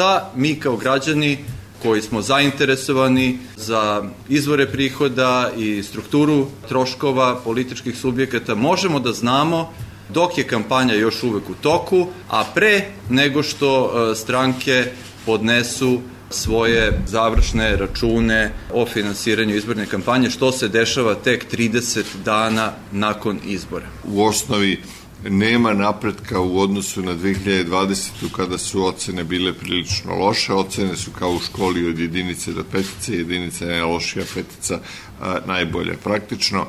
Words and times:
šta 0.00 0.30
mi 0.36 0.54
kao 0.54 0.76
građani 0.76 1.38
koji 1.82 2.02
smo 2.02 2.22
zainteresovani 2.22 3.38
za 3.56 4.04
izvore 4.28 4.66
prihoda 4.66 5.50
i 5.56 5.82
strukturu 5.82 6.46
troškova 6.68 7.40
političkih 7.44 7.98
subjekata 7.98 8.54
možemo 8.54 9.00
da 9.00 9.12
znamo 9.12 9.72
dok 10.08 10.38
je 10.38 10.46
kampanja 10.46 10.94
još 10.94 11.22
uvek 11.22 11.50
u 11.50 11.54
toku, 11.54 12.06
a 12.28 12.44
pre 12.54 12.84
nego 13.10 13.42
što 13.42 13.70
e, 13.70 14.14
stranke 14.14 14.84
podnesu 15.26 16.00
svoje 16.30 17.02
završne 17.06 17.76
račune 17.76 18.52
o 18.72 18.86
finansiranju 18.86 19.56
izborne 19.56 19.86
kampanje, 19.86 20.30
što 20.30 20.52
se 20.52 20.68
dešava 20.68 21.14
tek 21.14 21.46
30 21.52 22.04
dana 22.24 22.72
nakon 22.92 23.38
izbora. 23.46 23.86
U 24.04 24.24
osnovi 24.24 24.82
nema 25.28 25.74
napretka 25.74 26.40
u 26.40 26.60
odnosu 26.60 27.02
na 27.02 27.14
2020. 27.14 28.10
kada 28.36 28.58
su 28.58 28.84
ocene 28.84 29.24
bile 29.24 29.52
prilično 29.52 30.14
loše. 30.14 30.52
Ocene 30.52 30.96
su 30.96 31.10
kao 31.10 31.30
u 31.30 31.40
školi 31.40 31.88
od 31.88 31.98
jedinice 31.98 32.52
do 32.52 32.64
petice, 32.72 33.16
jedinice 33.16 33.66
najlošija, 33.66 34.24
petica 34.34 34.80
a, 35.20 35.38
najbolja. 35.46 35.94
Praktično, 36.04 36.66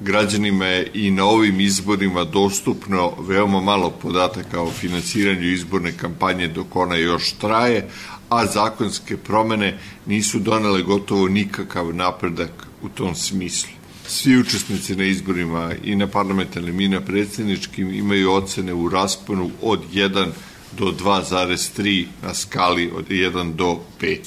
građanima 0.00 0.66
je 0.66 0.90
i 0.94 1.10
na 1.10 1.24
ovim 1.24 1.60
izborima 1.60 2.24
dostupno 2.24 3.12
veoma 3.18 3.60
malo 3.60 3.90
podataka 3.90 4.62
o 4.62 4.70
finansiranju 4.70 5.52
izborne 5.52 5.92
kampanje 5.92 6.48
dok 6.48 6.76
ona 6.76 6.96
još 6.96 7.32
traje, 7.32 7.88
a 8.28 8.46
zakonske 8.46 9.16
promene 9.16 9.78
nisu 10.06 10.38
donele 10.38 10.82
gotovo 10.82 11.28
nikakav 11.28 11.94
napredak 11.94 12.66
u 12.82 12.88
tom 12.88 13.14
smislu. 13.14 13.81
Svi 14.12 14.36
učesnici 14.38 14.96
na 14.96 15.04
izborima 15.04 15.72
i 15.84 15.96
na 15.96 16.06
parlamentarnim 16.06 16.80
i 16.80 16.88
na 16.88 17.00
predsjedničkim 17.00 17.94
imaju 17.94 18.32
ocene 18.32 18.74
u 18.74 18.88
rasponu 18.88 19.50
od 19.62 19.80
1 19.92 20.26
do 20.78 20.84
2,3 20.84 22.06
na 22.22 22.34
skali 22.34 22.90
od 22.96 23.08
1 23.08 23.54
do 23.54 23.80
5. 24.00 24.18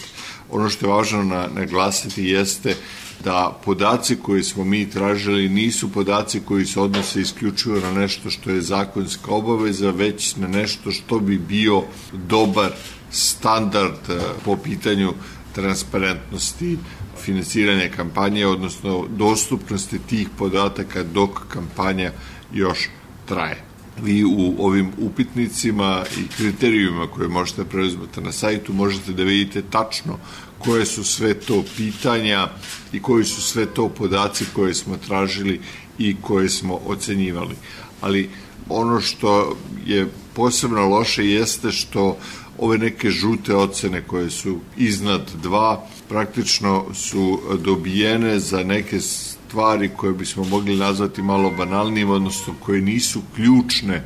Ono 0.50 0.70
što 0.70 0.86
je 0.86 0.92
važno 0.92 1.24
na, 1.24 1.48
naglasiti 1.56 2.24
jeste 2.24 2.76
da 3.24 3.60
podaci 3.66 4.16
koje 4.16 4.44
smo 4.44 4.64
mi 4.64 4.90
tražili 4.90 5.50
nisu 5.50 5.92
podaci 5.92 6.40
koji 6.40 6.66
se 6.66 6.80
odnose 6.80 7.22
isključivo 7.22 7.80
na 7.80 7.92
nešto 7.92 8.30
što 8.30 8.50
je 8.50 8.62
zakonska 8.62 9.32
obaveza, 9.32 9.92
već 9.92 10.36
na 10.36 10.48
nešto 10.48 10.92
što 10.92 11.20
bi 11.20 11.38
bio 11.38 11.84
dobar 12.14 12.72
standard 13.12 14.10
eh, 14.10 14.20
po 14.46 14.58
pitanju 14.58 15.14
transparentnosti 15.56 16.78
finansiranja 17.26 17.90
kampanje, 17.96 18.48
odnosno 18.48 19.06
dostupnosti 19.10 20.00
tih 20.00 20.28
podataka 20.38 21.04
dok 21.04 21.48
kampanja 21.48 22.12
još 22.54 22.90
traje. 23.26 23.64
Vi 24.02 24.24
u 24.24 24.56
ovim 24.60 24.92
upitnicima 24.98 26.04
i 26.18 26.28
kriterijuma 26.38 27.08
koje 27.08 27.28
možete 27.28 27.66
preuzmati 27.66 28.22
na 28.22 28.32
sajtu 28.32 28.74
možete 28.74 29.14
da 29.14 29.24
vidite 29.24 29.62
tačno 29.62 30.18
koje 30.60 30.86
su 30.86 31.04
sve 31.04 31.34
to 31.34 31.64
pitanja 31.78 32.48
i 32.94 33.02
koji 33.02 33.26
su 33.26 33.42
sve 33.42 33.66
to 33.66 33.90
podaci 33.90 34.46
koje 34.54 34.74
smo 34.74 34.98
tražili 34.98 35.62
i 35.98 36.16
koje 36.22 36.50
smo 36.50 36.80
ocenjivali. 36.86 37.56
Ali 38.02 38.30
ono 38.70 39.02
što 39.02 39.58
je 39.86 40.08
posebno 40.34 40.88
loše 40.88 41.26
jeste 41.26 41.72
što 41.72 42.18
ove 42.58 42.78
neke 42.78 43.10
žute 43.10 43.56
ocene 43.56 44.02
koje 44.02 44.30
su 44.30 44.60
iznad 44.78 45.32
dva 45.44 45.88
praktično 46.10 46.86
su 46.94 47.40
dobijene 47.60 48.40
za 48.40 48.64
neke 48.64 49.00
stvari 49.00 49.90
koje 49.98 50.14
bismo 50.14 50.44
mogli 50.44 50.76
nazvati 50.76 51.22
malo 51.22 51.52
banalnim, 51.52 52.10
odnosno 52.10 52.54
koje 52.60 52.82
nisu 52.82 53.22
ključne 53.36 54.04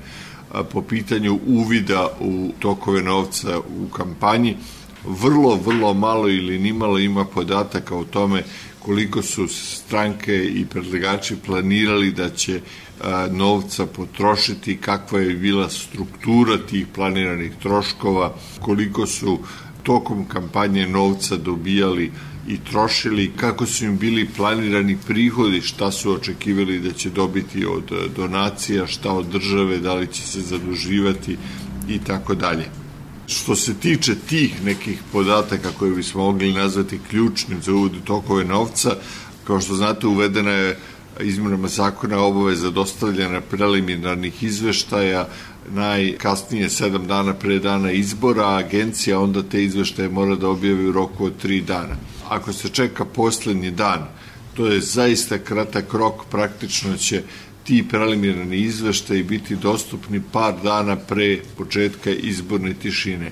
po 0.71 0.81
pitanju 0.81 1.39
uvida 1.47 2.17
u 2.19 2.51
tokove 2.59 3.03
novca 3.03 3.59
u 3.59 3.89
kampanji. 3.89 4.57
Vrlo, 5.05 5.55
vrlo 5.55 5.93
malo 5.93 6.29
ili 6.29 6.59
nimalo 6.59 6.99
ima 6.99 7.25
podataka 7.25 7.95
o 7.95 8.03
tome 8.03 8.43
koliko 8.79 9.21
su 9.21 9.47
stranke 9.47 10.45
i 10.45 10.65
predlagači 10.65 11.35
planirali 11.45 12.11
da 12.11 12.29
će 12.29 12.61
novca 13.31 13.85
potrošiti, 13.85 14.77
kakva 14.77 15.19
je 15.19 15.35
bila 15.35 15.69
struktura 15.69 16.57
tih 16.57 16.87
planiranih 16.95 17.51
troškova, 17.61 18.33
koliko 18.61 19.07
su 19.07 19.39
tokom 19.89 20.25
kampanje 20.25 20.87
novca 20.87 21.37
dobijali 21.37 22.11
i 22.47 22.57
trošili, 22.71 23.31
kako 23.35 23.65
su 23.65 23.85
im 23.85 23.97
bili 23.97 24.27
planirani 24.37 24.97
prihodi, 25.07 25.61
šta 25.61 25.91
su 25.91 26.11
očekivali 26.13 26.79
da 26.79 26.91
će 26.91 27.09
dobiti 27.09 27.65
od 27.65 27.91
donacija, 28.15 28.87
šta 28.87 29.13
od 29.13 29.25
države, 29.25 29.79
da 29.79 29.93
li 29.93 30.07
će 30.07 30.21
se 30.21 30.41
zaduživati 30.41 31.37
i 31.89 31.99
tako 31.99 32.35
dalje. 32.35 32.65
Što 33.27 33.55
se 33.55 33.73
tiče 33.73 34.15
tih 34.15 34.63
nekih 34.65 34.99
podataka 35.11 35.71
koje 35.79 35.95
bismo 35.95 36.23
mogli 36.23 36.53
nazvati 36.53 36.99
ključnim 37.09 37.61
za 37.61 37.73
uvod 37.73 38.03
tokove 38.03 38.45
novca, 38.45 38.95
kao 39.43 39.61
što 39.61 39.75
znate 39.75 40.07
uvedena 40.07 40.51
je 40.51 40.77
izmenama 41.21 41.67
zakona 41.67 42.19
obaveza 42.19 42.69
dostavljanja 42.69 43.41
preliminarnih 43.41 44.43
izveštaja 44.43 45.27
najkasnije 45.71 46.69
sedam 46.69 47.07
dana 47.07 47.33
pre 47.33 47.59
dana 47.59 47.91
izbora, 47.91 48.47
a 48.47 48.57
agencija 48.57 49.19
onda 49.19 49.43
te 49.43 49.63
izveštaje 49.63 50.09
mora 50.09 50.35
da 50.35 50.49
objavi 50.49 50.87
u 50.87 50.91
roku 50.91 51.25
od 51.25 51.37
tri 51.41 51.61
dana. 51.61 51.95
Ako 52.29 52.53
se 52.53 52.69
čeka 52.69 53.05
poslednji 53.05 53.71
dan, 53.71 54.07
to 54.53 54.67
je 54.67 54.81
zaista 54.81 55.37
kratak 55.37 55.93
rok, 55.93 56.25
praktično 56.31 56.97
će 56.97 57.23
ti 57.63 57.85
preliminarni 57.89 58.57
izveštaji 58.57 59.23
biti 59.23 59.55
dostupni 59.55 60.21
par 60.31 60.53
dana 60.63 60.95
pre 60.95 61.39
početka 61.57 62.09
izborne 62.09 62.73
tišine. 62.73 63.31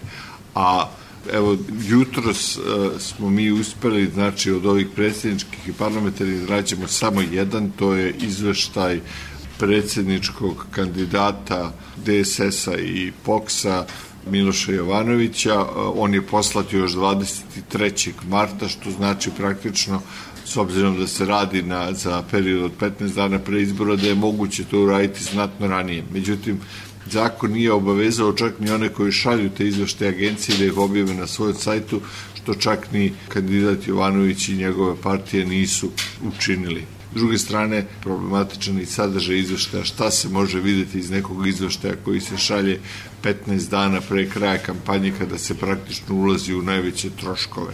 A 0.55 0.89
evo, 1.33 1.57
jutros 1.87 2.57
uh, 2.57 2.63
smo 2.99 3.29
mi 3.29 3.51
uspeli, 3.51 4.11
znači, 4.13 4.51
od 4.51 4.65
ovih 4.65 4.87
predsjedničkih 4.95 5.67
i 5.67 5.73
parlamentarnih 5.73 6.35
izrađemo 6.35 6.81
da 6.81 6.87
samo 6.87 7.21
jedan, 7.21 7.71
to 7.75 7.93
je 7.93 8.15
izveštaj 8.21 8.99
predsjedničkog 9.59 10.65
kandidata 10.71 11.73
DSS-a 12.05 12.77
i 12.77 13.11
POKS-a 13.25 13.85
Miloša 14.31 14.71
Jovanovića. 14.71 15.65
On 15.95 16.13
je 16.13 16.21
poslat 16.21 16.73
još 16.73 16.91
23. 16.91 18.11
marta, 18.29 18.67
što 18.67 18.91
znači 18.91 19.31
praktično 19.37 20.01
s 20.45 20.57
obzirom 20.57 20.99
da 20.99 21.07
se 21.07 21.25
radi 21.25 21.61
na, 21.61 21.93
za 21.93 22.23
period 22.31 22.63
od 22.63 22.71
15 22.79 23.15
dana 23.15 23.39
pre 23.39 23.61
izbora, 23.61 23.95
da 23.95 24.07
je 24.07 24.15
moguće 24.15 24.63
to 24.63 24.81
uraditi 24.81 25.23
znatno 25.23 25.67
ranije. 25.67 26.03
Međutim, 26.13 26.59
zakon 27.11 27.51
nije 27.51 27.71
obavezao 27.71 28.33
čak 28.33 28.59
ni 28.59 28.71
one 28.71 28.89
koji 28.89 29.11
šalju 29.11 29.49
te 29.57 29.67
izvešte 29.67 30.07
agencije 30.07 30.57
da 30.57 30.65
ih 30.65 30.77
objave 30.77 31.13
na 31.13 31.27
svoj 31.27 31.53
sajtu, 31.53 32.01
što 32.35 32.53
čak 32.53 32.91
ni 32.91 33.13
kandidat 33.29 33.87
Jovanović 33.87 34.49
i 34.49 34.55
njegove 34.55 34.95
partije 35.01 35.45
nisu 35.45 35.89
učinili. 36.27 36.83
S 37.15 37.19
druge 37.19 37.37
strane, 37.37 37.85
problematičan 38.03 38.79
i 38.79 38.85
sadržaj 38.85 39.39
izveštaja, 39.39 39.83
šta 39.83 40.11
se 40.11 40.29
može 40.29 40.59
videti 40.59 40.99
iz 40.99 41.09
nekog 41.09 41.47
izveštaja 41.47 41.93
koji 42.05 42.21
se 42.21 42.37
šalje 42.37 42.79
15 43.23 43.69
dana 43.69 44.01
pre 44.01 44.29
kraja 44.29 44.57
kampanje 44.57 45.13
kada 45.19 45.37
se 45.37 45.55
praktično 45.55 46.15
ulazi 46.15 46.53
u 46.53 46.61
najveće 46.61 47.09
troškove. 47.09 47.73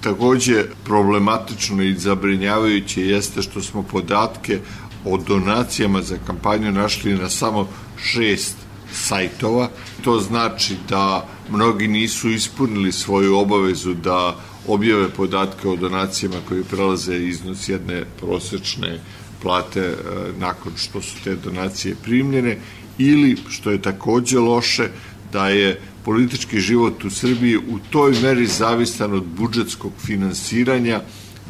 Takođe, 0.00 0.64
problematično 0.84 1.82
i 1.82 1.94
zabrinjavajuće 1.94 3.06
jeste 3.06 3.42
što 3.42 3.62
smo 3.62 3.82
podatke 3.82 4.58
o 5.04 5.16
donacijama 5.16 6.02
za 6.02 6.16
kampanju 6.26 6.72
našli 6.72 7.14
na 7.14 7.28
samo 7.28 7.68
šest 8.04 8.56
sajtova. 8.92 9.68
To 10.04 10.20
znači 10.20 10.76
da 10.88 11.28
mnogi 11.50 11.88
nisu 11.88 12.30
ispunili 12.30 12.92
svoju 12.92 13.38
obavezu 13.38 13.94
da 13.94 14.36
objave 14.68 15.08
podatke 15.08 15.68
o 15.68 15.76
donacijama 15.76 16.36
koji 16.48 16.64
prelaze 16.64 17.16
iznos 17.16 17.68
jedne 17.68 18.04
prosečne 18.20 19.00
plate 19.42 19.80
e, 19.80 19.94
nakon 20.38 20.72
što 20.76 21.02
su 21.02 21.16
te 21.24 21.36
donacije 21.36 21.96
primljene 22.02 22.58
ili, 22.98 23.36
što 23.48 23.70
je 23.70 23.82
takođe 23.82 24.38
loše, 24.38 24.88
da 25.32 25.48
je 25.48 25.80
politički 26.04 26.60
život 26.60 27.04
u 27.04 27.10
Srbiji 27.10 27.56
u 27.56 27.78
toj 27.90 28.12
meri 28.22 28.46
zavisan 28.46 29.12
od 29.12 29.24
budžetskog 29.24 29.92
finansiranja 30.06 31.00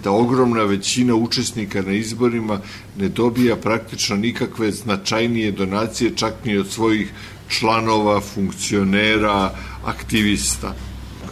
da 0.05 0.11
ogromna 0.11 0.63
većina 0.63 1.15
učesnika 1.15 1.83
na 1.83 1.93
izborima 1.93 2.61
ne 2.99 3.09
dobija 3.09 3.57
praktično 3.57 4.17
nikakve 4.17 4.73
značajnije 4.73 5.53
donacije 5.53 6.17
čak 6.17 6.35
ni 6.45 6.59
od 6.59 6.69
svojih 6.69 7.13
članova, 7.49 8.21
funkcionera, 8.21 9.55
aktivista. 9.85 10.75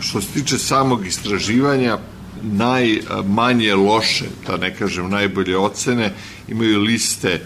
Što 0.01 0.21
se 0.21 0.29
tiče 0.35 0.59
samog 0.59 1.07
istraživanja, 1.07 1.99
najmanje 2.43 3.75
loše, 3.75 4.25
da 4.47 4.57
ne 4.57 4.75
kažem 4.75 5.11
najbolje 5.11 5.59
ocene, 5.59 6.13
imaju 6.49 6.81
liste 6.81 7.41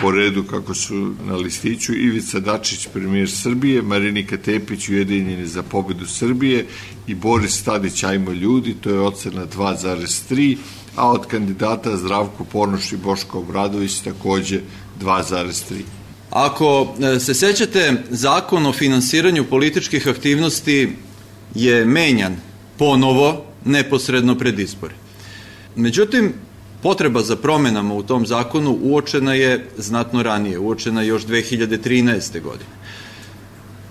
po 0.00 0.10
redu 0.10 0.44
kako 0.44 0.74
su 0.74 1.14
na 1.24 1.36
listiću 1.36 1.94
Ivica 1.94 2.40
Dačić, 2.40 2.88
premijer 2.92 3.30
Srbije, 3.30 3.82
Marinika 3.82 4.36
Tepić, 4.36 4.88
Ujedinjeni 4.88 5.46
za 5.46 5.62
pobedu 5.62 6.06
Srbije 6.06 6.66
i 7.06 7.14
Boris 7.14 7.62
Tadić, 7.62 8.04
ajmo 8.04 8.32
ljudi, 8.32 8.74
to 8.80 8.90
je 8.90 9.00
ocena 9.00 9.46
2,3, 9.46 10.56
a 10.96 11.10
od 11.10 11.26
kandidata 11.26 11.96
Zdravko 11.96 12.44
Ponoš 12.44 12.92
i 12.92 12.96
Boško 12.96 13.38
Obradović 13.38 13.98
takođe 13.98 14.60
2,3. 15.00 15.80
Ako 16.30 16.94
e, 17.00 17.20
se 17.20 17.34
sećate 17.34 18.02
zakon 18.10 18.66
o 18.66 18.72
finansiranju 18.72 19.44
političkih 19.44 20.08
aktivnosti 20.08 20.88
je 21.54 21.84
menjan 21.84 22.36
ponovo 22.78 23.44
neposredno 23.64 24.38
pred 24.38 24.58
izbore. 24.58 24.94
Međutim, 25.76 26.32
potreba 26.86 27.22
za 27.22 27.36
promenama 27.36 27.94
u 27.94 28.02
tom 28.02 28.26
zakonu 28.26 28.78
uočena 28.82 29.34
je 29.34 29.68
znatno 29.78 30.22
ranije, 30.22 30.58
uočena 30.58 31.02
još 31.02 31.26
2013. 31.26 32.42
godine. 32.42 32.70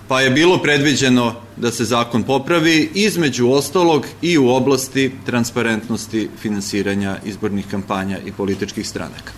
Pa 0.08 0.20
je 0.20 0.30
bilo 0.30 0.58
predviđeno 0.58 1.34
da 1.56 1.72
se 1.72 1.84
zakon 1.84 2.22
popravi 2.22 2.90
između 2.94 3.50
ostalog 3.50 4.06
i 4.22 4.38
u 4.38 4.48
oblasti 4.48 5.10
transparentnosti 5.26 6.28
finansiranja 6.40 7.18
izbornih 7.24 7.66
kampanja 7.70 8.18
i 8.26 8.32
političkih 8.32 8.88
stranaka. 8.88 9.32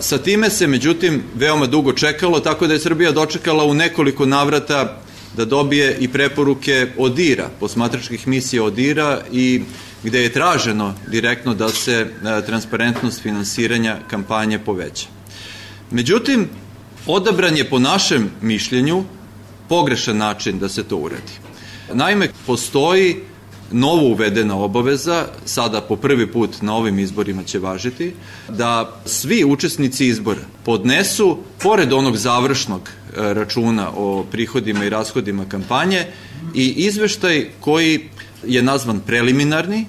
Sa 0.00 0.18
time 0.18 0.50
se, 0.50 0.66
međutim, 0.66 1.22
veoma 1.34 1.66
dugo 1.66 1.92
čekalo, 1.92 2.40
tako 2.40 2.66
da 2.66 2.74
je 2.74 2.80
Srbija 2.80 3.12
dočekala 3.12 3.64
u 3.64 3.74
nekoliko 3.74 4.26
navrata 4.26 5.00
da 5.38 5.44
dobije 5.44 5.96
i 6.00 6.08
preporuke 6.08 6.86
ODIRA, 6.96 7.50
posmatračkih 7.60 8.28
misija 8.28 8.64
ODIRA 8.64 9.20
i 9.32 9.62
gde 10.02 10.22
je 10.22 10.32
traženo 10.32 10.94
direktno 11.06 11.54
da 11.54 11.68
se 11.68 11.92
e, 11.92 12.46
transparentnost 12.46 13.22
finansiranja 13.22 13.98
kampanje 14.10 14.58
poveća. 14.58 15.06
Međutim, 15.90 16.48
odabran 17.06 17.56
je 17.56 17.70
po 17.70 17.78
našem 17.78 18.30
mišljenju 18.42 19.04
pogrešan 19.68 20.16
način 20.16 20.58
da 20.58 20.68
se 20.68 20.82
to 20.82 20.96
uradi. 20.96 21.38
Naime, 21.94 22.28
postoji 22.46 23.16
novo 23.70 24.08
uvedena 24.08 24.56
obaveza, 24.56 25.26
sada 25.44 25.80
po 25.80 25.96
prvi 25.96 26.26
put 26.32 26.62
na 26.62 26.74
ovim 26.74 26.98
izborima 26.98 27.44
će 27.44 27.58
važiti, 27.58 28.14
da 28.48 29.00
svi 29.06 29.44
učesnici 29.44 30.06
izbora 30.06 30.42
podnesu, 30.64 31.38
pored 31.62 31.92
onog 31.92 32.16
završnog 32.16 32.90
računa 33.16 33.90
o 33.96 34.24
prihodima 34.32 34.84
i 34.84 34.88
rashodima 34.88 35.44
kampanje, 35.48 36.04
i 36.54 36.68
izveštaj 36.68 37.46
koji 37.60 38.00
je 38.46 38.62
nazvan 38.62 39.00
preliminarni 39.00 39.86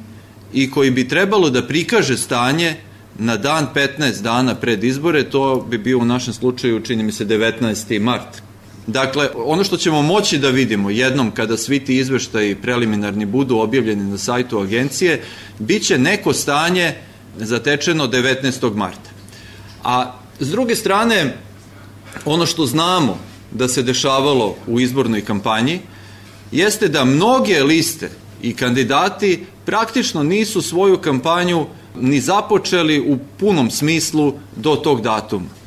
i 0.54 0.72
koji 0.72 0.92
bi 0.92 1.08
trebalo 1.08 1.50
da 1.50 1.68
prikaže 1.68 2.18
stanje 2.18 2.76
na 3.18 3.38
dan 3.38 3.68
15 3.76 4.22
dana 4.22 4.56
pred 4.56 4.84
izbore, 4.84 5.24
to 5.24 5.66
bi 5.70 5.78
bio 5.78 6.00
u 6.00 6.06
našem 6.06 6.34
slučaju, 6.34 6.80
čini 6.80 7.04
mi 7.04 7.12
se, 7.12 7.26
19. 7.26 8.00
mart 8.00 8.42
Dakle, 8.92 9.30
ono 9.36 9.64
što 9.64 9.78
ćemo 9.78 10.02
moći 10.02 10.38
da 10.38 10.50
vidimo 10.50 10.90
jednom 10.90 11.32
kada 11.32 11.58
svi 11.58 11.80
ti 11.80 11.98
izveštaji 11.98 12.56
preliminarni 12.56 13.26
budu 13.26 13.58
objavljeni 13.58 14.04
na 14.12 14.18
sajtu 14.18 14.60
agencije, 14.60 15.22
bit 15.60 15.86
će 15.86 15.98
neko 15.98 16.34
stanje 16.34 16.94
zatečeno 17.38 18.08
19. 18.08 18.76
marta. 18.76 19.10
A 19.84 20.14
s 20.40 20.50
druge 20.50 20.76
strane, 20.76 21.38
ono 22.26 22.46
što 22.46 22.66
znamo 22.66 23.18
da 23.52 23.68
se 23.68 23.84
dešavalo 23.84 24.56
u 24.68 24.80
izbornoj 24.80 25.22
kampanji, 25.22 25.80
jeste 26.52 26.88
da 26.88 27.06
mnoge 27.06 27.64
liste 27.64 28.12
i 28.42 28.54
kandidati 28.54 29.46
praktično 29.66 30.24
nisu 30.24 30.62
svoju 30.62 30.98
kampanju 30.98 31.66
ni 31.96 32.22
započeli 32.22 33.00
u 33.00 33.18
punom 33.40 33.72
smislu 33.72 34.34
do 34.56 34.76
tog 34.76 35.02
datuma 35.02 35.60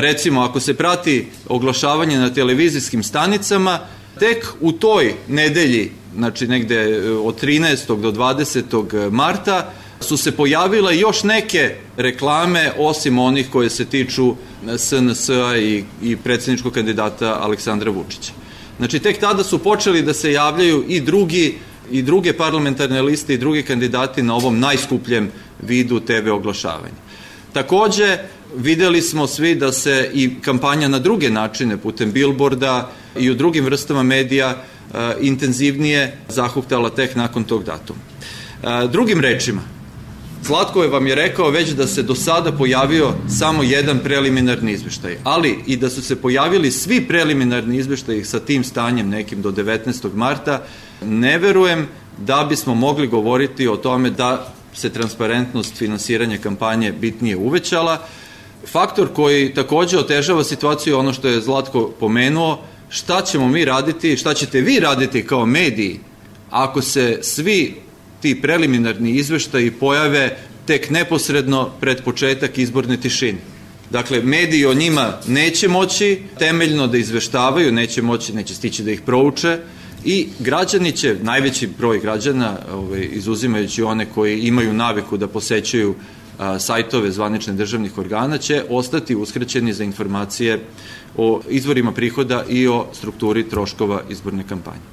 recimo 0.00 0.40
ako 0.40 0.60
se 0.60 0.74
prati 0.74 1.26
oglašavanje 1.48 2.18
na 2.18 2.34
televizijskim 2.34 3.02
stanicama, 3.02 3.78
tek 4.18 4.46
u 4.60 4.72
toj 4.72 5.14
nedelji, 5.28 5.90
znači 6.14 6.46
negde 6.46 6.74
e, 6.74 7.10
od 7.10 7.42
13. 7.42 8.00
do 8.00 8.12
20. 8.12 9.10
marta, 9.10 9.72
su 10.04 10.16
se 10.16 10.32
pojavile 10.32 10.98
još 10.98 11.22
neke 11.22 11.74
reklame 11.96 12.72
osim 12.78 13.18
onih 13.18 13.50
koje 13.50 13.70
se 13.70 13.84
tiču 13.84 14.34
SNS-a 14.78 15.56
i, 15.56 15.84
i 16.02 16.16
predsjedničkog 16.16 16.72
kandidata 16.72 17.38
Aleksandra 17.40 17.90
Vučića. 17.90 18.32
Znači, 18.78 18.98
tek 18.98 19.20
tada 19.20 19.44
su 19.44 19.58
počeli 19.58 20.02
da 20.02 20.14
se 20.14 20.32
javljaju 20.32 20.84
i 20.88 21.00
drugi 21.00 21.58
i 21.90 22.02
druge 22.02 22.32
parlamentarne 22.32 23.02
liste 23.02 23.34
i 23.34 23.38
drugi 23.38 23.62
kandidati 23.62 24.22
na 24.22 24.34
ovom 24.34 24.58
najskupljem 24.60 25.30
vidu 25.62 26.00
TV 26.00 26.32
oglašavanja. 26.32 27.04
Takođe, 27.52 28.18
videli 28.56 29.02
smo 29.02 29.26
svi 29.26 29.54
da 29.54 29.72
se 29.72 30.10
i 30.14 30.40
kampanja 30.40 30.88
na 30.88 30.98
druge 30.98 31.30
načine, 31.30 31.76
putem 31.76 32.12
bilborda 32.12 32.90
i 33.18 33.30
u 33.30 33.34
drugim 33.34 33.64
vrstama 33.64 34.02
medija, 34.02 34.50
e, 34.50 35.14
intenzivnije 35.20 36.18
zahuktala 36.28 36.90
tek 36.90 37.16
nakon 37.16 37.44
tog 37.44 37.64
datuma. 37.64 38.00
E, 38.62 38.88
drugim 38.88 39.20
rečima, 39.20 39.62
Zlatko 40.46 40.82
je 40.82 40.88
vam 40.88 41.06
je 41.06 41.14
rekao 41.14 41.50
već 41.50 41.70
da 41.70 41.86
se 41.86 42.02
do 42.02 42.14
sada 42.14 42.52
pojavio 42.52 43.12
samo 43.38 43.62
jedan 43.62 43.98
preliminarni 43.98 44.72
izveštaj, 44.72 45.16
ali 45.24 45.58
i 45.66 45.76
da 45.76 45.90
su 45.90 46.02
se 46.02 46.16
pojavili 46.16 46.70
svi 46.70 47.00
preliminarni 47.08 47.76
izveštaji 47.76 48.24
sa 48.24 48.40
tim 48.40 48.64
stanjem 48.64 49.08
nekim 49.08 49.42
do 49.42 49.52
19. 49.52 50.14
marta, 50.14 50.62
ne 51.04 51.38
verujem 51.38 51.88
da 52.18 52.46
bismo 52.48 52.74
mogli 52.74 53.06
govoriti 53.06 53.68
o 53.68 53.76
tome 53.76 54.10
da 54.10 54.52
se 54.74 54.90
transparentnost 54.90 55.74
finansiranja 55.76 56.38
kampanje 56.38 56.92
bitnije 56.92 57.36
uvećala. 57.36 57.98
Faktor 58.66 59.08
koji 59.14 59.54
takođe 59.54 59.98
otežava 59.98 60.44
situaciju 60.44 60.98
ono 60.98 61.12
što 61.12 61.28
je 61.28 61.40
Zlatko 61.40 61.92
pomenuo, 62.00 62.58
šta 62.88 63.22
ćemo 63.22 63.48
mi 63.48 63.64
raditi, 63.64 64.16
šta 64.16 64.34
ćete 64.34 64.60
vi 64.60 64.80
raditi 64.80 65.26
kao 65.26 65.46
mediji 65.46 66.00
ako 66.50 66.82
se 66.82 67.18
svi 67.22 67.84
ti 68.24 68.40
preliminarni 68.40 69.10
izveštaji 69.20 69.70
pojave 69.70 70.36
tek 70.66 70.90
neposredno 70.90 71.70
pred 71.80 72.00
početak 72.04 72.58
izborne 72.58 72.96
tišine. 72.96 73.38
Dakle, 73.90 74.22
mediji 74.22 74.64
o 74.66 74.74
njima 74.74 75.20
neće 75.26 75.68
moći 75.68 76.22
temeljno 76.38 76.86
da 76.86 76.98
izveštavaju, 76.98 77.72
neće 77.72 78.02
moći, 78.02 78.32
neće 78.32 78.54
stići 78.54 78.82
da 78.82 78.90
ih 78.90 79.02
prouče, 79.04 79.58
i 80.04 80.28
građani 80.38 80.92
će, 80.92 81.16
najveći 81.22 81.66
broj 81.66 82.00
građana, 82.00 82.56
ovaj, 82.72 83.08
izuzimajući 83.12 83.82
one 83.82 84.06
koji 84.14 84.40
imaju 84.40 84.72
naviku 84.72 85.16
da 85.16 85.28
posećuju 85.28 85.94
a, 86.38 86.58
sajtove 86.58 87.10
zvanične 87.10 87.52
državnih 87.52 87.98
organa, 87.98 88.38
će 88.38 88.62
ostati 88.70 89.14
uskraćeni 89.14 89.72
za 89.72 89.84
informacije 89.84 90.60
o 91.16 91.42
izvorima 91.48 91.92
prihoda 91.92 92.44
i 92.48 92.66
o 92.68 92.86
strukturi 92.92 93.48
troškova 93.48 94.02
izborne 94.10 94.48
kampanje. 94.48 94.88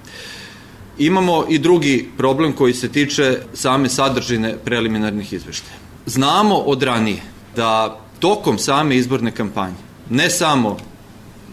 Imamo 1.01 1.45
i 1.49 1.59
drugi 1.59 2.09
problem 2.17 2.53
koji 2.53 2.73
se 2.73 2.89
tiče 2.89 3.37
same 3.53 3.89
sadržine 3.89 4.55
preliminarnih 4.65 5.33
izveštaja. 5.33 5.77
Znamo 6.05 6.55
od 6.55 6.83
ranije 6.83 7.21
da 7.55 7.99
tokom 8.19 8.57
same 8.57 8.95
izborne 8.95 9.31
kampanje, 9.31 9.81
ne 10.09 10.29
samo 10.29 10.77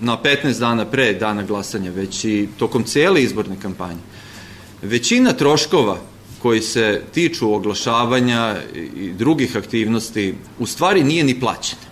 na 0.00 0.18
15 0.24 0.58
dana 0.58 0.84
pre 0.84 1.12
dana 1.12 1.42
glasanja, 1.42 1.90
već 1.90 2.24
i 2.24 2.48
tokom 2.58 2.84
cele 2.84 3.22
izborne 3.22 3.56
kampanje. 3.62 4.00
Većina 4.82 5.32
troškova 5.32 5.96
koji 6.42 6.60
se 6.60 7.02
tiču 7.14 7.54
oglašavanja 7.54 8.56
i 8.96 9.12
drugih 9.12 9.56
aktivnosti 9.56 10.34
u 10.58 10.66
stvari 10.66 11.04
nije 11.04 11.24
ni 11.24 11.40
plaćena. 11.40 11.82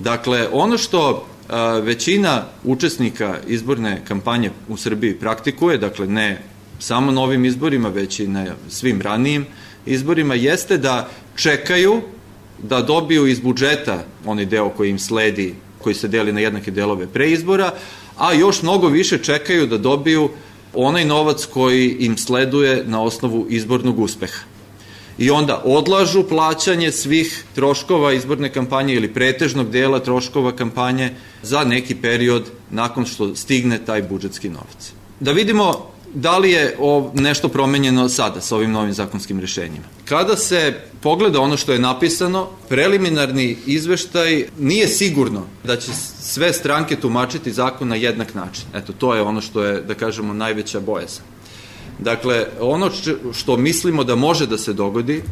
Dakle, 0.00 0.48
ono 0.52 0.78
što 0.78 1.26
a, 1.48 1.78
većina 1.78 2.42
učesnika 2.64 3.38
izborne 3.46 4.02
kampanje 4.08 4.50
u 4.68 4.76
Srbiji 4.76 5.14
praktikuje, 5.14 5.78
dakle 5.78 6.06
ne 6.06 6.53
samo 6.84 7.12
novim 7.12 7.44
izborima, 7.44 7.88
već 7.88 8.20
i 8.20 8.26
na 8.28 8.46
svim 8.68 9.00
ranijim 9.00 9.46
izborima, 9.86 10.34
jeste 10.34 10.78
da 10.78 11.08
čekaju 11.36 12.02
da 12.62 12.82
dobiju 12.82 13.26
iz 13.26 13.40
budžeta 13.40 14.04
onaj 14.26 14.44
deo 14.46 14.68
koji 14.68 14.90
im 14.90 14.98
sledi 14.98 15.54
koji 15.78 15.94
se 15.94 16.08
deli 16.08 16.32
na 16.32 16.40
jednake 16.40 16.70
delove 16.70 17.06
pre 17.06 17.30
izbora, 17.30 17.70
a 18.16 18.32
još 18.32 18.62
mnogo 18.62 18.88
više 18.88 19.18
čekaju 19.18 19.66
da 19.66 19.78
dobiju 19.78 20.28
onaj 20.74 21.04
novac 21.04 21.46
koji 21.46 21.96
im 22.00 22.18
sleduje 22.18 22.84
na 22.86 23.02
osnovu 23.02 23.46
izbornog 23.48 23.98
uspeha. 23.98 24.44
I 25.18 25.30
onda 25.30 25.62
odlažu 25.64 26.22
plaćanje 26.28 26.92
svih 26.92 27.44
troškova 27.54 28.12
izborne 28.12 28.52
kampanje 28.52 28.94
ili 28.94 29.12
pretežnog 29.14 29.70
dela 29.70 30.00
troškova 30.00 30.52
kampanje 30.52 31.10
za 31.42 31.64
neki 31.64 31.94
period 31.94 32.50
nakon 32.70 33.06
što 33.06 33.34
stigne 33.36 33.78
taj 33.86 34.02
budžetski 34.02 34.48
novac. 34.48 34.92
Da 35.20 35.32
vidimo 35.32 35.93
da 36.14 36.38
li 36.38 36.50
je 36.50 36.76
nešto 37.14 37.48
promenjeno 37.48 38.08
sada 38.08 38.40
sa 38.40 38.56
ovim 38.56 38.72
novim 38.72 38.92
zakonskim 38.92 39.40
rešenjima. 39.40 39.84
Kada 40.04 40.36
se 40.36 40.80
pogleda 41.00 41.40
ono 41.40 41.56
što 41.56 41.72
je 41.72 41.78
napisano, 41.78 42.48
preliminarni 42.68 43.56
izveštaj 43.66 44.46
nije 44.58 44.88
sigurno 44.88 45.42
da 45.64 45.76
će 45.76 45.92
sve 46.20 46.52
stranke 46.52 46.96
tumačiti 46.96 47.52
zakon 47.52 47.88
na 47.88 47.96
jednak 47.96 48.34
način. 48.34 48.64
Eto, 48.74 48.92
to 48.92 49.14
je 49.14 49.22
ono 49.22 49.40
što 49.40 49.62
je, 49.62 49.80
da 49.80 49.94
kažemo, 49.94 50.34
najveća 50.34 50.80
bojeza. 50.80 51.20
Dakle, 51.98 52.46
ono 52.60 52.90
što 53.32 53.56
mislimo 53.56 54.04
da 54.04 54.14
može 54.14 54.46
da 54.46 54.58
se 54.58 54.72
dogodi, 54.72 55.22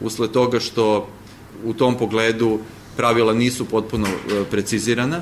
usled 0.00 0.30
toga 0.30 0.60
što 0.60 1.08
u 1.64 1.74
tom 1.74 1.98
pogledu 1.98 2.58
pravila 2.96 3.32
nisu 3.32 3.64
potpuno 3.64 4.06
e, 4.08 4.44
precizirana, 4.50 5.20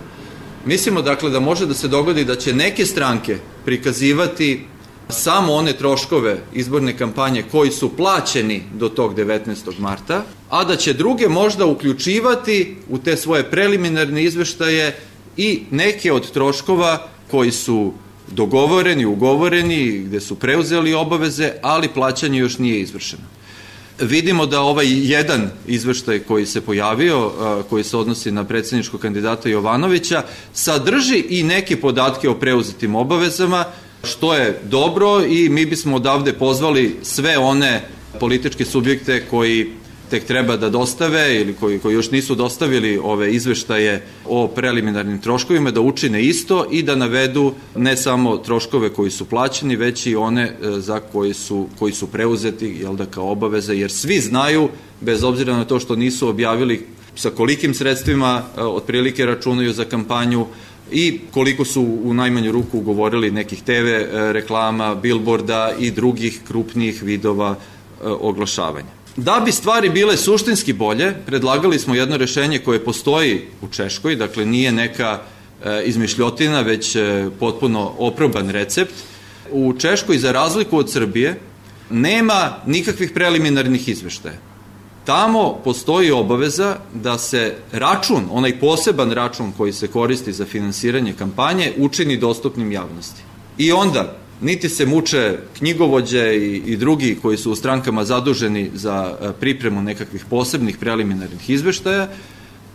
mislimo 0.65 1.03
dakle 1.03 1.31
da 1.31 1.41
može 1.41 1.67
da 1.67 1.75
se 1.75 1.89
dogodi 1.89 2.25
da 2.25 2.37
će 2.37 2.55
neke 2.55 2.87
stranke 2.87 3.39
prikazivati 3.65 4.65
samo 5.09 5.53
one 5.53 5.73
troškove 5.73 6.39
izborne 6.53 6.97
kampanje 6.97 7.45
koji 7.51 7.71
su 7.71 7.97
plaćeni 7.97 8.63
do 8.75 8.89
tog 8.89 9.15
19. 9.15 9.79
marta, 9.79 10.25
a 10.51 10.65
da 10.65 10.77
će 10.77 10.93
druge 10.93 11.29
možda 11.29 11.67
uključivati 11.67 12.77
u 12.89 12.99
te 12.99 13.17
svoje 13.17 13.51
preliminarne 13.51 14.25
izveštaje 14.25 14.97
i 15.37 15.63
neke 15.71 16.13
od 16.13 16.31
troškova 16.31 17.09
koji 17.31 17.53
su 17.53 17.93
dogovoreni, 18.31 19.05
ugovoreni, 19.05 19.99
gde 19.99 20.21
su 20.21 20.35
preuzeli 20.35 20.95
obaveze, 20.95 21.53
ali 21.63 21.89
plaćanje 21.89 22.39
još 22.39 22.59
nije 22.59 22.81
izvršeno. 22.81 23.23
Vidimo 24.01 24.47
da 24.47 24.61
ovaj 24.61 24.87
jedan 24.89 25.51
izveštaj 25.67 26.19
koji 26.19 26.47
se 26.47 26.61
pojavio, 26.61 27.33
koji 27.71 27.85
se 27.85 27.97
odnosi 27.97 28.31
na 28.31 28.45
predsjedničkog 28.45 29.01
kandidata 29.01 29.49
Jovanovića, 29.49 30.23
sadrži 30.53 31.25
i 31.29 31.43
neke 31.43 31.81
podatke 31.81 32.29
o 32.29 32.35
preuzetim 32.35 32.95
obavezama, 32.95 33.65
što 34.05 34.35
je 34.35 34.61
dobro 34.65 35.25
i 35.25 35.49
mi 35.49 35.67
bismo 35.67 35.97
odavde 35.97 36.33
pozvali 36.33 36.97
sve 37.03 37.39
one 37.39 37.83
političke 38.21 38.65
subjekte 38.65 39.25
koji 39.31 39.71
tek 40.11 40.25
treba 40.25 40.57
da 40.57 40.71
dostave 40.71 41.41
ili 41.41 41.55
koji, 41.55 41.79
koji 41.79 41.95
još 41.95 42.11
nisu 42.11 42.35
dostavili 42.35 42.99
ove 43.03 43.33
izveštaje 43.35 44.03
o 44.25 44.49
preliminarnim 44.49 45.21
troškovima, 45.21 45.71
da 45.71 45.81
učine 45.81 46.23
isto 46.23 46.67
i 46.71 46.83
da 46.83 46.97
navedu 46.97 47.53
ne 47.77 47.97
samo 47.97 48.37
troškove 48.37 48.93
koji 48.93 49.11
su 49.11 49.25
plaćeni, 49.25 49.77
već 49.77 50.07
i 50.07 50.17
one 50.17 50.43
e, 50.43 50.81
za 50.81 51.01
koji 51.01 51.35
su, 51.35 51.67
koji 51.79 51.93
su 51.93 52.07
preuzeti 52.07 52.77
jel 52.81 52.97
da, 52.97 53.07
kao 53.07 53.31
obaveze, 53.31 53.77
jer 53.77 53.91
svi 53.91 54.21
znaju, 54.21 54.69
bez 55.01 55.25
obzira 55.25 55.57
na 55.57 55.65
to 55.65 55.81
što 55.81 55.97
nisu 55.97 56.29
objavili 56.29 56.87
sa 57.15 57.31
kolikim 57.31 57.75
sredstvima 57.75 58.43
e, 58.43 58.63
otprilike 58.63 59.27
računaju 59.27 59.73
za 59.73 59.85
kampanju, 59.85 60.47
i 60.93 61.21
koliko 61.31 61.65
su 61.65 61.83
u 62.05 62.15
najmanju 62.15 62.53
ruku 62.53 62.79
ugovorili 62.79 63.31
nekih 63.31 63.63
TV 63.63 63.71
e, 63.71 64.33
reklama, 64.33 64.95
bilborda 64.95 65.73
i 65.79 65.91
drugih 65.91 66.41
krupnijih 66.49 67.03
vidova 67.03 67.57
oglašavanja. 68.21 68.99
Da 69.19 69.43
bi 69.45 69.53
stvari 69.53 69.89
bile 69.91 70.17
suštinski 70.17 70.73
bolje, 70.73 71.15
predlagali 71.27 71.79
smo 71.79 71.95
jedno 71.95 72.17
rešenje 72.17 72.59
koje 72.59 72.85
postoji 72.85 73.43
u 73.63 73.69
Češkoj, 73.69 74.17
dakle 74.17 74.47
nije 74.47 74.73
neka 74.73 75.21
e, 75.65 75.83
izmišljotina, 75.85 76.61
već 76.61 76.97
e, 76.97 77.31
potpuno 77.41 77.93
oproban 77.99 78.51
recept. 78.51 78.95
U 79.51 79.75
Češkoj, 79.79 80.19
za 80.19 80.33
razliku 80.33 80.79
od 80.79 80.93
Srbije, 80.93 81.41
nema 81.91 82.57
nikakvih 82.67 83.11
preliminarnih 83.11 83.89
izveštaja. 83.89 84.48
Tamo 85.09 85.61
postoji 85.65 86.11
obaveza 86.11 86.77
da 86.95 87.19
se 87.19 87.55
račun, 87.73 88.25
onaj 88.31 88.61
poseban 88.61 89.13
račun 89.13 89.53
koji 89.57 89.73
se 89.73 89.87
koristi 89.87 90.33
za 90.33 90.45
finansiranje 90.45 91.13
kampanje, 91.13 91.73
učini 91.77 92.17
dostupnim 92.17 92.73
javnosti. 92.73 93.23
I 93.59 93.73
onda 93.73 94.17
niti 94.41 94.69
se 94.69 94.87
muče 94.87 95.39
knjigovođe 95.59 96.37
i, 96.37 96.63
i 96.67 96.77
drugi 96.77 97.19
koji 97.23 97.37
su 97.37 97.53
u 97.53 97.57
strankama 97.57 98.05
zaduženi 98.05 98.71
za 98.75 99.17
e, 99.21 99.33
pripremu 99.41 99.83
nekakvih 99.83 100.25
posebnih 100.31 100.79
preliminarnih 100.79 101.51
izveštaja, 101.51 102.09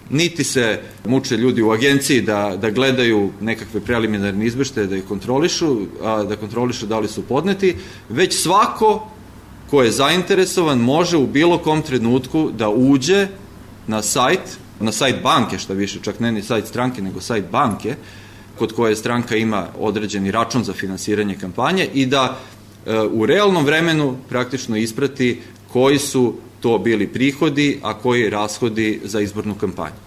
niti 0.10 0.44
se 0.44 0.80
muče 1.06 1.38
ljudi 1.38 1.62
u 1.62 1.72
agenciji 1.72 2.22
da, 2.22 2.58
da 2.62 2.70
gledaju 2.70 3.30
nekakve 3.42 3.82
preliminarne 3.82 4.46
izveštaje, 4.46 4.88
da 4.88 4.98
ih 4.98 5.06
kontrolišu, 5.06 5.78
a, 6.04 6.24
da 6.24 6.36
kontrolišu 6.36 6.86
da 6.86 7.00
li 7.00 7.08
su 7.08 7.22
podneti, 7.22 7.76
već 8.10 8.42
svako 8.42 9.13
ko 9.74 9.82
je 9.84 9.92
zainteresovan 9.92 10.78
može 10.80 11.18
u 11.18 11.28
bilo 11.28 11.58
kom 11.58 11.82
trenutku 11.82 12.52
da 12.58 12.70
uđe 12.70 13.28
na 13.88 14.02
sajt, 14.02 14.58
na 14.80 14.92
sajt 14.92 15.16
banke, 15.24 15.58
šta 15.58 15.74
više, 15.74 16.00
čak 16.02 16.20
ne 16.20 16.32
ni 16.32 16.44
sajt 16.44 16.68
stranke, 16.68 17.02
nego 17.02 17.22
sajt 17.22 17.46
banke, 17.52 17.96
kod 18.58 18.74
koje 18.74 18.96
stranka 18.96 19.36
ima 19.36 19.68
određeni 19.80 20.32
račun 20.32 20.64
za 20.64 20.74
finansiranje 20.74 21.36
kampanje 21.42 21.88
i 21.94 22.06
da 22.06 22.38
e, 22.86 23.00
u 23.00 23.26
realnom 23.26 23.66
vremenu 23.66 24.18
praktično 24.30 24.78
isprati 24.78 25.42
koji 25.72 26.00
su 26.00 26.34
to 26.60 26.78
bili 26.78 27.08
prihodi, 27.08 27.80
a 27.82 27.94
koji 27.94 28.30
rashodi 28.30 29.02
za 29.04 29.22
izbornu 29.22 29.56
kampanju. 29.56 29.98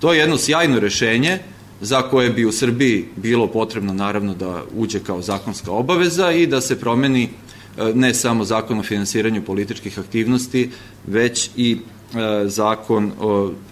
To 0.00 0.12
je 0.12 0.18
jedno 0.18 0.36
sjajno 0.36 0.80
rešenje 0.80 1.38
za 1.80 2.02
koje 2.02 2.30
bi 2.30 2.44
u 2.44 2.52
Srbiji 2.52 3.08
bilo 3.16 3.46
potrebno 3.46 3.92
naravno 3.92 4.34
da 4.34 4.62
uđe 4.76 5.00
kao 5.00 5.22
zakonska 5.22 5.72
obaveza 5.72 6.32
i 6.32 6.46
da 6.46 6.60
se 6.60 6.80
promeni 6.80 7.28
ne 7.94 8.14
samo 8.14 8.44
zakon 8.44 8.78
o 8.78 8.82
finansiranju 8.82 9.42
političkih 9.44 9.98
aktivnosti, 9.98 10.70
već 11.06 11.50
i 11.56 11.72
e, 11.76 12.48
zakon 12.48 13.12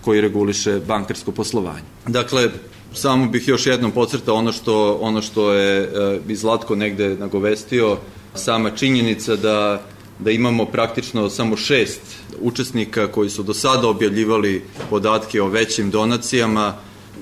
koji 0.00 0.21
reguliše 0.21 0.80
bankarsko 0.87 1.32
poslovanje. 1.32 1.87
Dakle, 2.06 2.49
Samo 2.94 3.26
bih 3.26 3.49
još 3.49 3.66
jednom 3.66 3.90
podcrtao 3.90 4.35
ono 4.35 4.52
što, 4.52 4.99
ono 5.00 5.23
što 5.23 5.52
je 5.52 5.82
e, 5.82 6.21
i 6.28 6.37
Zlatko 6.37 6.76
negde 6.76 7.16
nagovestio, 7.16 7.97
sama 8.35 8.71
činjenica 8.71 9.37
da, 9.37 9.82
da 10.18 10.30
imamo 10.30 10.64
praktično 10.64 11.30
samo 11.30 11.56
šest 11.56 12.00
učesnika 12.40 13.06
koji 13.06 13.30
su 13.30 13.42
do 13.42 13.54
sada 13.54 13.88
objavljivali 13.88 14.62
podatke 14.90 15.42
o 15.42 15.49
većim 15.49 15.90
donacijama, 15.90 16.75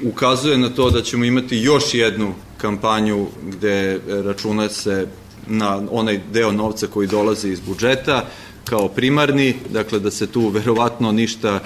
ukazuje 0.04 0.58
na 0.58 0.68
to 0.68 0.90
da 0.90 1.02
ćemo 1.02 1.24
imati 1.24 1.56
još 1.56 1.94
jednu 1.94 2.34
kampanju 2.58 3.26
gde 3.46 4.00
računa 4.08 4.68
se 4.68 5.06
na 5.46 5.82
onaj 5.90 6.20
deo 6.32 6.52
novca 6.52 6.86
koji 6.86 7.08
dolazi 7.08 7.48
iz 7.48 7.60
budžeta 7.60 8.24
kao 8.64 8.88
primarni, 8.88 9.54
dakle 9.70 9.98
da 9.98 10.10
se 10.10 10.26
tu 10.26 10.48
verovatno 10.48 11.12
ništa, 11.12 11.60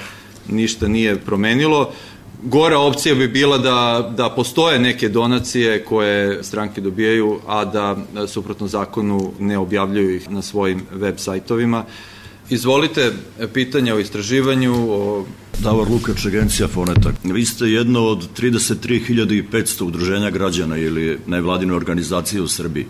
ništa 0.49 0.88
nije 0.88 1.21
promenilo. 1.21 1.93
Gora 2.43 2.78
opcija 2.78 3.14
bi 3.14 3.28
bila 3.28 3.59
da, 3.59 4.11
da 4.16 4.31
postoje 4.31 4.78
neke 4.78 5.09
donacije 5.09 5.85
koje 5.85 6.45
stranke 6.45 6.81
dobijaju, 6.81 7.40
a 7.47 7.64
da 7.64 7.97
suprotno 8.26 8.69
zakonu 8.69 9.33
ne 9.40 9.59
objavljuju 9.59 10.16
ih 10.16 10.31
na 10.31 10.43
svojim 10.43 10.83
web 10.93 11.14
sajtovima. 11.19 11.85
Izvolite, 12.50 13.12
pitanja 13.54 13.95
o 13.95 13.99
istraživanju. 13.99 14.75
O... 14.90 15.25
Davor 15.59 15.88
Lukač, 15.90 16.26
agencija 16.26 16.69
Foneta. 16.69 17.12
Vi 17.25 17.45
ste 17.45 17.64
jedno 17.64 18.02
od 18.07 18.28
33.500 18.38 19.85
udruženja 19.85 20.31
građana 20.31 20.76
ili 20.76 21.19
nevladine 21.26 21.75
organizacije 21.75 22.43
u 22.43 22.49
Srbiji. 22.49 22.87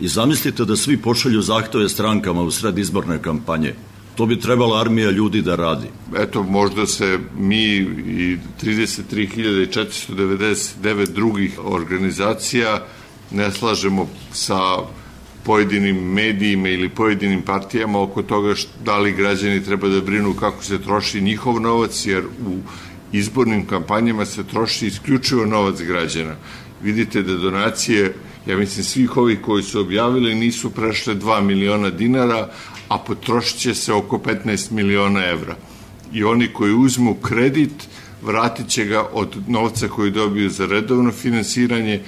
I 0.00 0.08
zamislite 0.08 0.64
da 0.64 0.76
svi 0.76 0.96
pošalju 0.96 1.42
zahtove 1.42 1.88
strankama 1.88 2.42
u 2.42 2.50
sred 2.50 2.78
izborne 2.78 3.22
kampanje. 3.22 3.74
To 4.16 4.26
bi 4.26 4.40
trebala 4.40 4.80
armija 4.80 5.10
ljudi 5.10 5.42
da 5.42 5.54
radi. 5.54 5.86
Eto, 6.16 6.42
možda 6.42 6.86
se 6.86 7.18
mi 7.38 7.64
i 7.66 8.38
33.499 8.62 11.06
drugih 11.06 11.58
organizacija 11.64 12.86
ne 13.30 13.52
slažemo 13.52 14.08
sa 14.32 14.60
pojedinim 15.44 15.96
medijima 15.96 16.68
ili 16.68 16.88
pojedinim 16.88 17.42
partijama 17.42 18.02
oko 18.02 18.22
toga 18.22 18.54
da 18.84 18.98
li 18.98 19.12
građani 19.12 19.64
treba 19.64 19.88
da 19.88 20.00
brinu 20.00 20.34
kako 20.34 20.64
se 20.64 20.82
troši 20.82 21.20
njihov 21.20 21.60
novac, 21.60 22.06
jer 22.06 22.24
u 22.24 22.58
izbornim 23.12 23.66
kampanjama 23.66 24.24
se 24.24 24.44
troši 24.44 24.86
isključivo 24.86 25.46
novac 25.46 25.80
građana. 25.80 26.34
Vidite 26.82 27.22
da 27.22 27.34
donacije, 27.34 28.14
ja 28.46 28.56
mislim 28.56 28.84
svih 28.84 29.16
ovih 29.16 29.40
koji 29.40 29.62
su 29.62 29.80
objavili 29.80 30.34
nisu 30.34 30.70
prešle 30.70 31.14
2 31.14 31.42
miliona 31.42 31.90
dinara, 31.90 32.48
a 32.88 32.98
potrošit 32.98 33.58
će 33.58 33.74
se 33.74 33.92
oko 33.92 34.18
15 34.18 34.72
miliona 34.72 35.24
evra. 35.24 35.56
I 36.12 36.24
oni 36.24 36.48
koji 36.48 36.74
uzmu 36.74 37.14
kredit, 37.14 37.88
vratit 38.22 38.68
će 38.68 38.84
ga 38.84 39.08
od 39.12 39.36
novca 39.48 39.88
koji 39.88 40.10
dobiju 40.10 40.50
za 40.50 40.66
redovno 40.66 41.12
finansiranje, 41.12 42.00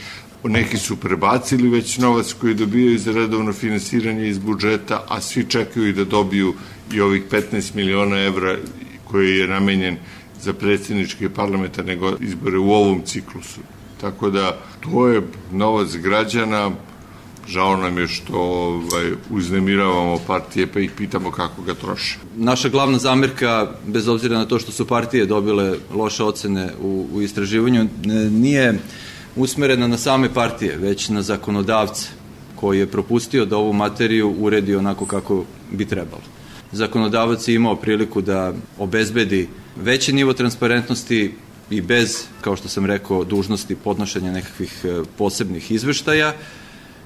neki 0.45 0.77
su 0.79 0.97
prebacili 0.97 1.69
već 1.69 1.99
novac 1.99 2.33
koji 2.33 2.55
dobijaju 2.55 2.99
za 2.99 3.13
redovno 3.13 3.53
finansiranje 3.53 4.29
iz 4.29 4.39
budžeta, 4.39 5.05
a 5.09 5.21
svi 5.21 5.45
čekaju 5.45 5.89
i 5.89 5.93
da 5.93 6.05
dobiju 6.05 6.55
i 6.93 7.01
ovih 7.01 7.23
15 7.31 7.75
miliona 7.75 8.19
evra 8.19 8.57
koji 9.05 9.39
je 9.39 9.49
namenjen 9.49 9.97
za 10.43 10.53
predsjedničke 10.53 11.25
i 11.25 11.29
parlamentarne 11.29 11.99
izbore 12.21 12.59
u 12.59 12.73
ovom 12.73 13.03
ciklusu. 13.05 13.61
Tako 14.01 14.31
da 14.31 14.59
to 14.81 15.09
je 15.09 15.23
novac 15.53 15.97
građana, 15.97 16.71
Žao 17.49 17.77
nam 17.77 17.99
je 17.99 18.09
što 18.09 18.37
ovaj, 18.37 19.13
uznemiravamo 19.31 20.19
partije 20.27 20.67
pa 20.67 20.81
ih 20.81 20.91
pitamo 20.97 21.31
kako 21.31 21.63
ga 21.63 21.75
troše. 21.75 22.19
Naša 22.37 22.69
glavna 22.69 22.99
zamirka, 22.99 23.71
bez 23.87 24.09
obzira 24.09 24.39
na 24.39 24.45
to 24.45 24.59
što 24.59 24.73
su 24.73 24.87
partije 24.87 25.27
dobile 25.27 25.75
loše 25.95 26.25
ocene 26.25 26.71
u, 26.83 27.07
u 27.15 27.23
istraživanju, 27.23 27.89
nije 28.31 28.79
usmerena 29.37 29.87
na 29.87 29.97
same 29.97 30.35
partije, 30.35 30.77
već 30.77 31.09
na 31.09 31.23
zakonodavce 31.23 32.09
koji 32.57 32.79
je 32.79 32.87
propustio 32.87 33.45
da 33.45 33.57
ovu 33.57 33.73
materiju 33.73 34.35
uredi 34.39 34.77
onako 34.77 35.07
kako 35.07 35.45
bi 35.73 35.85
trebalo. 35.85 36.23
Zakonodavac 36.73 37.49
je 37.49 37.55
imao 37.55 37.77
priliku 37.77 38.21
da 38.21 38.53
obezbedi 38.79 39.49
veći 39.77 40.13
nivo 40.13 40.33
transparentnosti 40.33 41.35
i 41.71 41.81
bez, 41.81 42.25
kao 42.41 42.57
što 42.57 42.69
sam 42.69 42.87
rekao, 42.87 43.25
dužnosti 43.25 43.77
podnošenja 43.77 44.33
nekakvih 44.33 44.85
eh, 44.85 45.03
posebnih 45.19 45.71
izveštaja, 45.71 46.35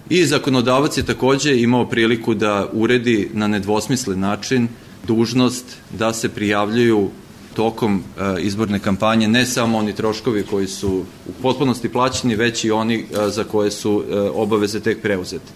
I 0.08 0.26
zakonodavac 0.26 0.96
je 0.96 1.06
takođe 1.06 1.60
imao 1.60 1.86
priliku 1.88 2.34
da 2.34 2.68
uredi 2.72 3.30
na 3.32 3.48
nedvosmislen 3.48 4.20
način 4.20 4.68
dužnost 5.06 5.64
da 5.98 6.12
se 6.12 6.28
prijavljuju 6.28 7.10
tokom 7.54 8.02
e, 8.02 8.42
izborne 8.42 8.78
kampanje 8.78 9.28
ne 9.28 9.46
samo 9.46 9.78
oni 9.78 9.94
troškovi 9.94 10.42
koji 10.42 10.66
su 10.66 11.04
u 11.28 11.32
potpunosti 11.42 11.88
plaćeni, 11.88 12.36
već 12.36 12.64
i 12.64 12.70
oni 12.70 12.98
e, 12.98 13.04
za 13.30 13.44
koje 13.44 13.70
su 13.70 14.04
e, 14.10 14.20
obaveze 14.20 14.80
tek 14.80 15.02
preuzete. 15.02 15.52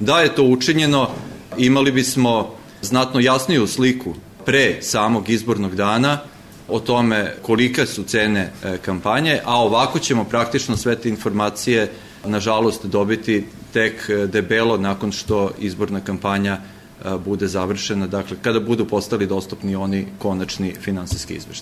Da 0.00 0.20
je 0.20 0.34
to 0.34 0.44
učinjeno, 0.44 1.10
imali 1.58 1.92
bismo 1.92 2.54
znatno 2.82 3.20
jasniju 3.20 3.66
sliku 3.66 4.14
pre 4.46 4.78
samog 4.82 5.28
izbornog 5.28 5.74
dana 5.74 6.18
o 6.70 6.80
tome 6.80 7.34
kolika 7.42 7.86
su 7.86 8.02
cene 8.02 8.50
kampanje, 8.82 9.40
a 9.44 9.60
ovako 9.60 9.98
ćemo 9.98 10.24
praktično 10.24 10.76
sve 10.76 10.96
te 10.96 11.08
informacije 11.08 11.90
nažalost 12.24 12.86
dobiti 12.86 13.44
tek 13.72 14.10
debelo 14.26 14.76
nakon 14.76 15.12
što 15.12 15.50
izborna 15.58 16.00
kampanja 16.00 16.58
bude 17.24 17.48
završena, 17.48 18.06
dakle 18.06 18.36
kada 18.42 18.60
budu 18.60 18.84
postali 18.84 19.26
dostupni 19.26 19.76
oni 19.76 20.06
konačni 20.18 20.74
finansijski 20.80 21.34
izvešti. 21.34 21.58